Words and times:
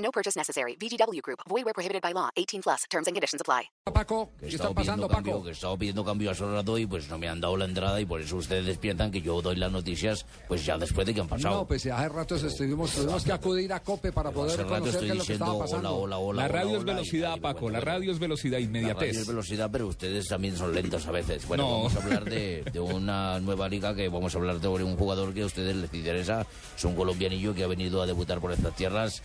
No 0.00 0.10
purchase 0.10 0.34
necessary. 0.38 0.76
VGW 0.76 1.20
Group. 1.22 1.40
Void 1.46 1.64
where 1.64 1.74
prohibited 1.74 2.00
by 2.02 2.12
law. 2.14 2.30
18 2.36 2.62
plus. 2.62 2.84
Terms 2.88 3.06
and 3.06 3.14
conditions 3.14 3.40
apply. 3.42 3.70
Paco, 3.92 4.30
que 4.38 4.46
¿qué 4.46 4.56
está 4.56 4.72
pasando, 4.72 5.08
cambio, 5.08 5.32
Paco? 5.34 5.44
que 5.44 5.50
he 5.50 5.52
estado 5.52 5.76
pidiendo 5.76 6.04
cambio 6.04 6.30
hace 6.30 6.44
un 6.44 6.54
rato 6.54 6.78
y 6.78 6.86
pues 6.86 7.08
no 7.08 7.18
me 7.18 7.28
han 7.28 7.40
dado 7.40 7.56
la 7.56 7.64
entrada 7.66 8.00
y 8.00 8.06
por 8.06 8.20
eso 8.20 8.36
ustedes 8.36 8.78
piensan 8.78 9.10
que 9.10 9.20
yo 9.20 9.42
doy 9.42 9.56
las 9.56 9.70
noticias 9.72 10.24
pues 10.48 10.64
ya 10.64 10.78
después 10.78 11.06
de 11.06 11.12
que 11.14 11.20
han 11.20 11.28
pasado. 11.28 11.56
No, 11.56 11.66
pues 11.66 11.84
hace 11.86 12.08
rato 12.08 12.36
estuvimos, 12.36 12.92
tuvimos 12.92 13.24
que 13.24 13.32
acudir 13.32 13.72
a 13.72 13.80
COPE 13.80 14.12
para 14.12 14.30
poder 14.30 14.52
hace 14.52 14.62
rato 14.62 14.74
conocer 14.84 14.94
estoy 14.94 15.10
es 15.10 15.16
lo 15.16 15.24
que 15.24 15.32
diciendo 15.32 15.44
estaba 15.44 15.58
pasando. 15.64 15.96
hola, 15.96 16.16
hola, 16.18 16.18
hola. 16.18 16.42
La 16.42 16.48
radio 16.48 16.76
es 16.76 16.82
hola, 16.82 16.92
y 16.92 16.94
velocidad, 16.94 17.34
me 17.34 17.40
Paco. 17.42 17.68
La 17.68 17.78
cuenta. 17.80 17.80
radio 17.92 18.12
es 18.12 18.18
velocidad, 18.18 18.52
La 18.52 18.58
radio 18.66 18.78
es 18.78 18.82
inmediatez. 18.84 19.26
velocidad, 19.26 19.68
pero 19.72 19.86
ustedes 19.88 20.28
también 20.28 20.56
son 20.56 20.72
lentos 20.74 21.06
a 21.06 21.10
veces. 21.10 21.46
Bueno, 21.48 21.64
No. 21.64 21.70
vamos 21.78 21.96
a 21.96 22.02
hablar 22.02 22.24
de, 22.24 22.62
de 22.72 22.80
una 22.80 23.40
nueva 23.40 23.68
liga 23.68 23.94
que 23.94 24.08
vamos 24.08 24.34
a 24.34 24.38
hablar 24.38 24.60
sobre 24.62 24.84
un 24.84 24.96
jugador 24.96 25.34
que 25.34 25.42
a 25.42 25.46
ustedes 25.46 25.74
les 25.76 25.92
interesa. 25.92 26.46
Es 26.76 26.84
un 26.84 26.94
colombianillo 26.94 27.54
que 27.54 27.64
ha 27.64 27.68
venido 27.68 28.00
a 28.00 28.06
debutar 28.06 28.40
por 28.40 28.52
estas 28.52 28.74
tierras 28.76 29.22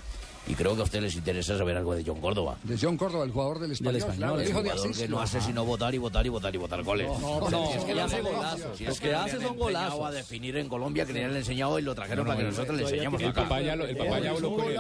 y 0.48 0.54
creo 0.54 0.76
que 0.76 0.82
a 0.82 0.84
ustedes 0.84 1.04
les 1.06 1.16
interesa 1.16 1.58
saber 1.58 1.76
algo 1.78 1.96
de 1.96 2.04
John 2.06 2.20
Córdoba. 2.22 2.58
De 2.64 2.78
John 2.80 2.98
Córdoba, 2.98 3.24
el 3.26 3.32
jugador 3.32 3.60
del 3.60 3.72
español. 3.72 4.02
claro, 4.16 4.36
el 4.36 4.42
El 4.42 4.50
hijo 4.50 4.62
de 4.64 4.70
jugador 4.70 4.90
Asís. 4.92 5.02
que 5.02 5.08
no 5.08 5.20
hace 5.22 5.42
sino 5.42 5.66
votar 5.66 5.94
y 5.96 5.98
votar 5.98 6.26
y 6.26 6.30
votar 6.30 6.54
y 6.54 6.58
votar 6.58 6.84
goles. 6.84 7.08
No, 7.20 7.50
no, 7.50 7.68
Si 7.72 7.78
es 7.78 7.84
que 7.86 7.96
no, 7.96 8.04
hace 8.04 8.22
no, 8.22 8.32
golazos. 8.32 8.78
Si 8.78 8.86
es 8.86 9.00
que 9.00 9.10
que 9.10 9.16
hace 9.16 9.42
son 9.42 9.58
golazos. 9.58 10.06
a 10.06 10.12
definir 10.12 10.58
en 10.58 10.68
Colombia, 10.70 11.06
que 11.06 11.14
le 11.14 11.26
han 11.26 11.36
enseñado 11.36 11.78
y 11.80 11.82
lo 11.82 11.96
trajeron 11.96 12.26
para 12.28 12.38
que 12.40 12.44
nosotros 12.46 12.76
le 12.78 12.84
enseñemos 12.84 13.22
El 13.22 13.30
acá. 13.30 13.44
papá 13.44 13.62
ya, 13.62 13.76
lo- 13.76 13.86
el 13.86 13.98
papá 13.98 14.20
ya 14.20 14.32
habló 14.32 14.56
con 14.56 14.66
él. 14.70 14.78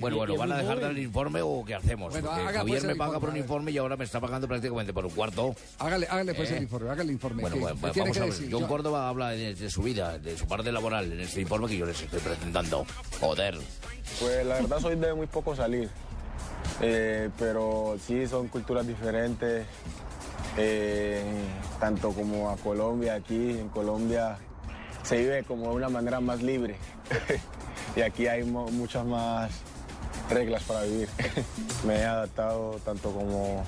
Bueno, 0.00 0.16
bueno, 0.16 0.36
¿van 0.36 0.52
a 0.52 0.58
dejar 0.58 0.80
dar 0.80 0.90
el 0.90 0.98
informe 0.98 1.40
o 1.42 1.64
qué 1.64 1.74
hacemos? 1.74 2.12
Bueno, 2.12 2.28
Porque 2.28 2.42
haga, 2.42 2.58
Javier 2.60 2.76
pues, 2.78 2.84
me 2.86 2.92
el 2.92 2.98
paga 2.98 3.20
por 3.20 3.28
un 3.30 3.36
informe 3.36 3.70
y 3.72 3.78
ahora 3.78 3.96
me 3.96 4.04
está 4.04 4.20
pagando 4.20 4.46
prácticamente 4.48 4.92
por 4.92 5.04
un 5.06 5.12
cuarto. 5.12 5.54
Hágale, 5.78 6.06
hágale 6.10 6.34
pues 6.34 6.50
Eh. 6.50 6.56
el 6.56 6.62
informe, 6.64 6.90
hágale 6.90 7.02
el 7.04 7.10
informe. 7.12 7.42
Bueno, 7.42 7.56
¿Qué- 7.56 7.60
pues, 7.62 7.74
pues, 7.80 7.96
vamos 7.96 8.16
a 8.18 8.24
ver. 8.24 8.50
John 8.50 8.66
Córdoba 8.66 9.08
habla 9.08 9.30
de, 9.30 9.54
de 9.54 9.70
su 9.70 9.82
vida, 9.82 10.18
de 10.18 10.36
su 10.36 10.46
parte 10.46 10.70
laboral, 10.72 11.12
en 11.12 11.20
este 11.20 11.40
informe 11.40 11.68
que 11.68 11.76
yo 11.76 11.86
les 11.86 12.00
estoy 12.00 12.20
presentando. 12.20 12.84
Joder. 13.20 13.58
Pues 14.18 14.44
la 14.44 14.54
verdad 14.56 14.80
soy 14.80 14.89
de 14.98 15.14
muy 15.14 15.26
poco 15.26 15.54
salir, 15.54 15.88
Eh, 16.82 17.28
pero 17.38 17.96
sí 18.04 18.26
son 18.26 18.48
culturas 18.48 18.86
diferentes, 18.86 19.66
eh, 20.56 21.22
tanto 21.78 22.12
como 22.12 22.50
a 22.50 22.56
Colombia, 22.56 23.14
aquí 23.14 23.58
en 23.58 23.68
Colombia 23.68 24.38
se 25.02 25.18
vive 25.18 25.44
como 25.44 25.70
de 25.70 25.76
una 25.76 25.88
manera 25.88 26.20
más 26.20 26.42
libre 26.42 26.76
y 27.96 28.00
aquí 28.02 28.26
hay 28.26 28.44
muchas 28.44 29.04
más 29.04 29.50
reglas 30.30 30.62
para 30.64 30.82
vivir. 30.82 31.08
Me 31.86 31.96
he 31.96 32.04
adaptado 32.04 32.76
tanto 32.84 33.10
como 33.10 33.64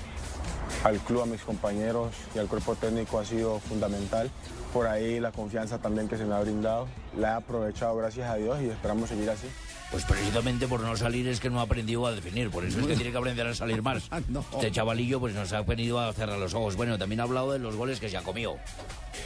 al 0.83 0.97
club, 0.99 1.21
a 1.21 1.25
mis 1.25 1.41
compañeros 1.41 2.13
y 2.35 2.39
al 2.39 2.47
cuerpo 2.47 2.75
técnico 2.75 3.19
ha 3.19 3.25
sido 3.25 3.59
fundamental. 3.59 4.29
Por 4.73 4.87
ahí 4.87 5.19
la 5.19 5.31
confianza 5.31 5.77
también 5.77 6.07
que 6.07 6.17
se 6.17 6.25
me 6.25 6.33
ha 6.33 6.39
brindado, 6.39 6.87
la 7.15 7.33
he 7.33 7.35
aprovechado 7.35 7.95
gracias 7.95 8.27
a 8.29 8.35
Dios 8.35 8.59
y 8.61 8.69
esperamos 8.69 9.09
seguir 9.09 9.29
así. 9.29 9.47
Pues 9.93 10.05
precisamente 10.05 10.67
por 10.67 10.79
no 10.79 10.97
salir 10.97 11.27
es 11.27 11.39
que 11.39 11.51
no 11.51 11.59
ha 11.59 11.63
aprendido 11.63 12.07
a 12.07 12.11
definir, 12.11 12.49
por 12.49 12.65
eso 12.65 12.79
es 12.79 12.87
que 12.87 12.95
tiene 12.95 13.11
que 13.11 13.17
aprender 13.19 13.45
a 13.45 13.53
salir 13.53 13.83
más. 13.83 14.09
No. 14.27 14.43
Este 14.53 14.71
chavalillo 14.71 15.19
pues 15.19 15.35
nos 15.35 15.53
ha 15.53 15.61
venido 15.61 15.99
a 15.99 16.11
cerrar 16.13 16.39
los 16.39 16.55
ojos. 16.55 16.75
Bueno, 16.75 16.97
también 16.97 17.19
ha 17.19 17.23
hablado 17.23 17.51
de 17.51 17.59
los 17.59 17.75
goles 17.75 17.99
que 17.99 18.09
se 18.09 18.17
ha 18.17 18.23
comido. 18.23 18.55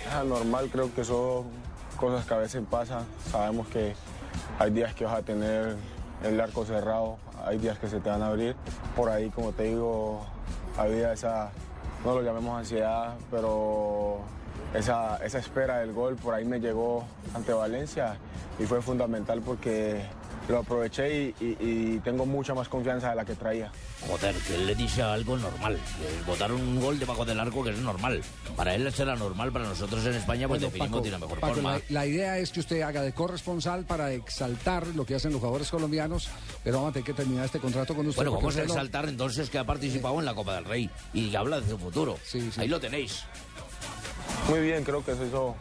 Es 0.05 0.13
anormal, 0.13 0.67
creo 0.69 0.93
que 0.93 1.05
son 1.05 1.45
cosas 1.95 2.25
que 2.25 2.33
a 2.33 2.37
veces 2.37 2.61
pasan. 2.69 3.05
Sabemos 3.31 3.67
que 3.67 3.93
hay 4.59 4.71
días 4.71 4.93
que 4.93 5.05
vas 5.05 5.13
a 5.13 5.21
tener 5.21 5.77
el 6.21 6.41
arco 6.41 6.65
cerrado, 6.65 7.17
hay 7.45 7.59
días 7.59 7.79
que 7.79 7.87
se 7.87 8.01
te 8.01 8.09
van 8.09 8.21
a 8.21 8.27
abrir. 8.27 8.53
Por 8.93 9.09
ahí, 9.09 9.29
como 9.29 9.53
te 9.53 9.63
digo, 9.63 10.25
había 10.77 11.13
esa, 11.13 11.49
no 12.03 12.13
lo 12.13 12.21
llamemos 12.21 12.59
ansiedad, 12.59 13.15
pero 13.31 14.17
esa, 14.73 15.15
esa 15.23 15.39
espera 15.39 15.77
del 15.77 15.93
gol 15.93 16.17
por 16.17 16.33
ahí 16.33 16.43
me 16.43 16.59
llegó 16.59 17.05
ante 17.33 17.53
Valencia 17.53 18.17
y 18.59 18.65
fue 18.65 18.81
fundamental 18.81 19.41
porque 19.41 20.01
lo 20.53 20.59
aproveché 20.59 21.33
y, 21.39 21.43
y- 21.43 21.57
y 21.59 21.99
tengo 21.99 22.25
mucha 22.25 22.53
más 22.53 22.67
confianza 22.69 23.09
de 23.09 23.15
la 23.15 23.25
que 23.25 23.35
traía. 23.35 23.71
Joder, 24.07 24.35
que 24.35 24.55
él 24.55 24.65
le 24.67 24.75
dice 24.75 25.01
algo 25.01 25.37
normal. 25.37 25.77
Botar 26.25 26.51
un 26.51 26.79
gol 26.79 26.97
debajo 26.99 27.25
del 27.25 27.39
arco 27.39 27.63
que 27.63 27.71
es 27.71 27.77
normal. 27.79 28.21
Para 28.55 28.73
él 28.75 28.91
será 28.93 29.15
normal, 29.15 29.51
para 29.51 29.65
nosotros 29.65 30.05
en 30.05 30.13
España 30.13 30.47
pues 30.47 30.61
Bueno, 30.61 30.67
definimos 30.73 30.89
Paco, 30.97 31.03
de 31.03 31.09
una 31.09 31.17
mejor 31.19 31.39
Paco, 31.39 31.53
forma. 31.55 31.73
la, 31.73 31.81
la 31.89 32.05
idea 32.05 32.37
es 32.37 32.51
que 32.51 32.59
usted 32.61 32.81
haga 32.81 33.01
de 33.01 33.13
corresponsal 33.13 33.85
para 33.85 34.11
exaltar 34.13 34.87
lo 34.87 35.05
que 35.05 35.15
hacen 35.15 35.31
los 35.31 35.39
jugadores 35.41 35.69
colombianos, 35.69 36.29
pero 36.63 36.77
vamos 36.77 36.91
a 36.91 36.93
tener 36.93 37.05
que 37.05 37.13
terminar 37.13 37.45
este 37.45 37.59
contrato 37.59 37.95
con 37.95 38.07
usted. 38.07 38.17
Bueno, 38.23 38.31
vamos 38.37 38.55
a 38.57 38.63
exaltar 38.63 39.09
entonces 39.09 39.49
que 39.49 39.57
ha 39.57 39.65
participado 39.65 40.19
en 40.19 40.25
la 40.25 40.33
Copa 40.35 40.55
del 40.55 40.65
Rey 40.65 40.89
y 41.13 41.29
que 41.29 41.37
habla 41.37 41.59
de 41.59 41.69
su 41.69 41.77
futuro. 41.77 42.17
Sí, 42.23 42.49
sí. 42.53 42.61
Ahí 42.61 42.67
lo 42.67 42.79
tenéis. 42.79 43.23
Muy 44.49 44.59
bien, 44.61 44.83
creo 44.83 45.03
que 45.03 45.13
se 45.15 45.25
hizo 45.25 45.55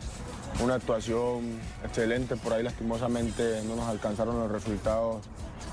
una 0.61 0.75
actuación 0.75 1.59
excelente. 1.84 2.37
Por 2.37 2.53
ahí 2.53 2.62
lastimosamente 2.62 3.62
no 3.65 3.77
nos 3.77 3.87
alcanzaron 3.89 4.39
los 4.39 4.50
resultados 4.50 5.22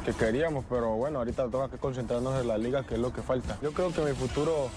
que 0.05 0.13
queríamos, 0.13 0.65
pero 0.69 0.95
bueno, 0.95 1.19
ahorita 1.19 1.49
toca 1.49 1.69
que 1.69 1.77
concentrarnos 1.77 2.41
en 2.41 2.47
la 2.47 2.57
liga, 2.57 2.83
que 2.83 2.95
es 2.95 2.99
lo 2.99 3.13
que 3.13 3.21
falta. 3.21 3.57
Yo 3.61 3.71
creo 3.71 3.93
que 3.93 4.01
mi 4.01 4.13
futuro 4.13 4.69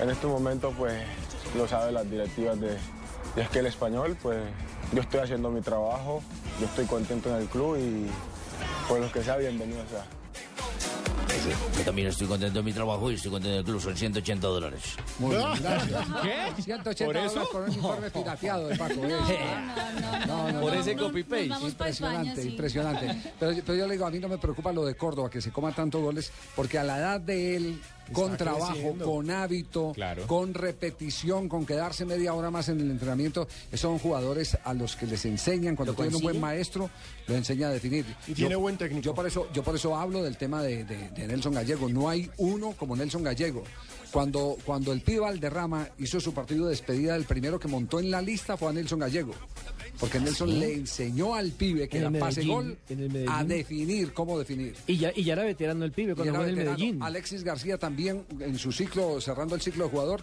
en 0.00 0.10
este 0.10 0.26
momento 0.26 0.72
pues 0.76 0.94
lo 1.56 1.66
saben 1.66 1.94
las 1.94 2.08
directivas 2.10 2.60
de, 2.60 2.76
de 3.34 3.42
Esquel 3.42 3.66
Español, 3.66 4.16
pues 4.22 4.38
yo 4.92 5.00
estoy 5.00 5.20
haciendo 5.20 5.50
mi 5.50 5.60
trabajo, 5.60 6.22
yo 6.60 6.66
estoy 6.66 6.86
contento 6.86 7.30
en 7.30 7.42
el 7.42 7.48
club 7.48 7.76
y 7.76 8.06
pues 8.88 9.00
lo 9.00 9.10
que 9.10 9.22
sea, 9.22 9.36
bienvenido 9.36 9.82
sea. 9.88 10.04
Yo 11.76 11.84
también 11.84 12.08
estoy 12.08 12.26
contento 12.26 12.58
de 12.58 12.62
mi 12.64 12.72
trabajo 12.72 13.10
y 13.10 13.14
estoy 13.14 13.30
contento 13.30 13.56
del 13.56 13.64
club. 13.64 13.80
Son 13.80 13.96
180 13.96 14.46
dólares. 14.46 14.82
Muy 15.18 15.36
bien, 15.36 15.46
gracias. 15.62 16.04
¿Qué? 16.56 16.62
180 16.62 17.04
¿Por 17.06 17.16
eso? 17.16 17.28
dólares 17.34 17.48
por 17.52 17.62
un 17.62 17.72
informe 17.72 18.10
pirateado 18.10 18.68
de 18.68 18.76
Paco. 18.76 18.94
¿eh? 19.04 19.16
No, 20.26 20.52
no, 20.52 20.60
Por 20.60 20.72
no, 20.74 20.80
ese 20.80 20.94
no. 20.94 21.02
copy-paste. 21.04 21.46
Impresionante, 21.62 22.42
impresionante. 22.44 23.22
Pero, 23.40 23.52
pero 23.64 23.78
yo 23.78 23.86
le 23.86 23.92
digo, 23.94 24.06
a 24.06 24.10
mí 24.10 24.18
no 24.18 24.28
me 24.28 24.38
preocupa 24.38 24.72
lo 24.72 24.84
de 24.84 24.94
Córdoba, 24.96 25.30
que 25.30 25.40
se 25.40 25.50
coma 25.52 25.72
tantos 25.72 26.00
goles, 26.02 26.32
porque 26.56 26.78
a 26.78 26.84
la 26.84 26.98
edad 26.98 27.20
de 27.20 27.56
él, 27.56 27.80
con 28.12 28.36
trabajo, 28.36 28.94
con 29.04 29.30
hábito, 29.30 29.92
Claro. 29.94 30.26
con 30.26 30.54
repetición, 30.54 31.48
con 31.48 31.66
quedarse 31.66 32.04
media 32.04 32.34
hora 32.34 32.50
más 32.50 32.68
en 32.68 32.80
el 32.80 32.90
entrenamiento, 32.90 33.46
esos 33.70 33.80
son 33.80 33.98
jugadores 33.98 34.56
a 34.64 34.74
los 34.74 34.96
que 34.96 35.06
les 35.06 35.24
enseñan, 35.24 35.76
cuando 35.76 35.92
¿Lo 35.92 35.96
tienen 35.96 36.16
un 36.16 36.22
buen 36.22 36.40
maestro, 36.40 36.90
lo 37.26 37.34
enseña 37.34 37.68
a 37.68 37.70
definir. 37.70 38.04
Y 38.26 38.32
tiene 38.34 38.56
buen 38.56 38.76
técnico. 38.76 39.02
Yo 39.02 39.14
por 39.14 39.26
eso, 39.26 39.48
yo 39.52 39.62
por 39.62 39.74
eso 39.76 39.96
hablo 39.96 40.22
del 40.22 40.36
tema 40.36 40.62
de, 40.62 40.84
de- 40.84 41.10
de 41.10 41.26
Nelson 41.26 41.54
Gallego. 41.54 41.88
No 41.88 42.08
hay 42.08 42.30
uno 42.38 42.72
como 42.72 42.96
Nelson 42.96 43.22
Gallego. 43.22 43.62
Cuando, 44.10 44.56
cuando 44.64 44.92
el 44.92 45.02
pibe 45.02 45.20
Valderrama 45.20 45.86
hizo 45.98 46.18
su 46.18 46.32
partido 46.32 46.64
de 46.64 46.70
despedida, 46.70 47.14
el 47.14 47.24
primero 47.24 47.60
que 47.60 47.68
montó 47.68 48.00
en 48.00 48.10
la 48.10 48.22
lista 48.22 48.56
fue 48.56 48.70
a 48.70 48.72
Nelson 48.72 48.98
Gallego. 49.00 49.34
Porque 49.98 50.20
Nelson 50.20 50.58
le 50.60 50.74
enseñó 50.74 51.34
al 51.34 51.50
pibe 51.50 51.88
que 51.88 51.98
En 51.98 52.14
era 52.14 52.20
pase 52.24 52.44
gol 52.44 52.78
en 52.88 53.00
el 53.00 53.08
Medellín. 53.08 53.28
a 53.32 53.44
definir 53.44 54.12
cómo 54.12 54.38
definir. 54.38 54.74
Y 54.86 54.96
ya, 54.96 55.10
y 55.14 55.24
ya 55.24 55.32
era 55.32 55.42
veterano 55.44 55.84
el 55.84 55.92
pibe 55.92 56.14
cuando 56.14 56.32
era 56.34 56.40
fue 56.42 56.50
en 56.52 56.58
el. 56.58 56.64
Medellín. 56.66 57.02
Alexis 57.02 57.42
García 57.42 57.78
también, 57.78 58.24
en 58.38 58.58
su 58.58 58.70
ciclo, 58.70 59.20
cerrando 59.20 59.54
el 59.54 59.60
ciclo 59.60 59.84
de 59.84 59.90
jugador, 59.90 60.22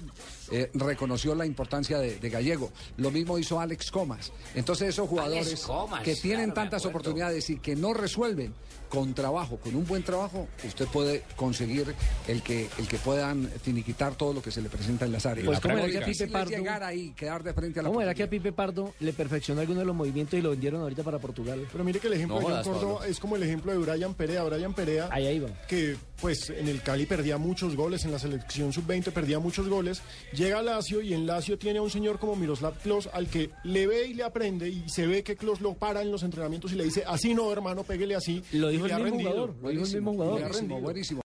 eh, 0.52 0.70
reconoció 0.74 1.36
la 1.36 1.46
importancia 1.46 2.00
de, 2.00 2.18
de 2.20 2.30
Gallego. 2.30 2.72
Lo 2.98 3.12
mismo 3.12 3.38
hizo 3.38 3.60
Alex 3.60 3.92
Comas. 3.92 4.32
Entonces, 4.56 4.90
esos 4.90 5.10
jugadores 5.10 5.62
Comas, 5.66 6.04
que 6.04 6.16
tienen 6.16 6.52
claro, 6.52 6.62
tantas 6.70 6.86
oportunidades 6.86 7.50
y 7.50 7.58
que 7.60 7.76
no 7.76 7.94
resuelven, 7.94 8.54
con 8.90 9.14
trabajo, 9.14 9.58
con 9.58 9.76
un 9.76 9.86
buen 9.86 10.04
trabajo, 10.04 10.48
usted 10.64 10.86
puede 10.88 11.24
conseguir 11.36 11.94
el 12.28 12.42
que, 12.44 12.70
el 12.78 12.88
que 12.88 12.98
puedan 12.98 13.50
finiquitar 13.62 14.16
todo 14.16 14.32
lo 14.32 14.42
que 14.42 14.52
se 14.52 14.62
le 14.62 14.70
presenta 14.70 15.06
en 15.06 15.12
las 15.12 15.26
áreas. 15.26 15.46
Pues, 15.46 15.60
¿cómo 15.60 15.78
era 15.80 15.90
que 15.90 15.98
a 15.98 16.06
Pipe 16.06 16.28
Pardo- 16.28 16.50
llegar 16.52 16.84
ahí, 16.84 17.12
quedar 17.18 17.44
de 17.44 17.54
frente 17.54 17.80
a 17.80 17.84
la 17.84 17.90
¿Cómo 17.90 18.02
era 18.02 18.14
que 18.14 18.24
a. 18.24 18.30
Pipe 18.30 18.54
Pardo 18.54 18.94
le 19.00 19.12
perfeccionó 19.12 19.65
alguno 19.66 19.80
de 19.82 19.86
los 19.86 19.96
movimientos 19.96 20.38
y 20.40 20.42
lo 20.42 20.52
vendieron 20.52 20.82
ahorita 20.82 21.04
para 21.04 21.20
Portugal? 21.20 21.68
Pero 21.72 21.84
mire 21.84 22.00
que 22.00 22.08
el 22.08 22.14
ejemplo 22.14 22.40
No 22.42 22.48
de 22.50 22.56
John 22.64 22.74
Córdoba 22.74 23.08
es 23.08 23.20
como 23.20 23.36
el 23.36 23.44
ejemplo 23.44 23.72
de 23.72 23.78
Brian 23.78 24.14
Perea. 24.14 24.44
Brian 24.44 24.74
Perea, 24.74 25.10
Ahí, 25.12 25.26
ahí 25.28 25.40
va. 25.40 25.50
que 25.68 25.96
pues 26.22 26.50
en 26.50 26.68
el 26.70 26.82
Cali 26.82 27.06
perdía 27.06 27.38
muchos 27.38 27.76
goles, 27.76 28.06
en 28.06 28.12
la 28.12 28.20
selección 28.20 28.72
sub-20 28.72 29.12
perdía 29.12 29.38
muchos 29.40 29.68
goles. 29.68 30.02
Llega 30.34 30.60
a 30.60 30.62
Lazio 30.62 31.02
y 31.02 31.14
en 31.14 31.26
Lazio 31.28 31.58
tiene 31.58 31.80
a 31.80 31.82
un 31.82 31.90
señor 31.90 32.20
como 32.20 32.36
Miroslav 32.36 32.74
Klose 32.80 33.10
al 33.14 33.28
que 33.28 33.50
le 33.64 33.86
ve 33.86 34.08
y 34.08 34.14
le 34.14 34.24
aprende 34.24 34.70
y 34.70 34.88
se 34.88 35.06
ve 35.08 35.24
que 35.24 35.36
Klose 35.36 35.62
lo 35.62 35.74
para 35.74 36.02
en 36.02 36.12
los 36.12 36.24
entrenamientos 36.24 36.72
y 36.72 36.76
le 36.76 36.86
dice, 36.86 37.04
así 37.06 37.34
no, 37.34 37.52
hermano, 37.52 37.84
péguele 37.84 38.16
así. 38.16 38.42
Lo 38.54 38.70
Y 38.70 38.74
dijo 38.74 38.86
el 38.86 38.92
mismo 38.94 39.06
rendido. 39.06 39.30
jugador. 39.32 39.56
Lo 39.62 39.70
dijo 39.70 39.84
el 39.86 39.92
mismo 39.94 40.12
jugador. 40.14 40.40
Buenísimo, 40.42 40.82
buenísimo. 40.82 41.22